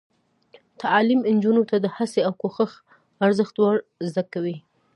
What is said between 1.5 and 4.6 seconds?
ته د هڅې او کوشش ارزښت ور زده کوي.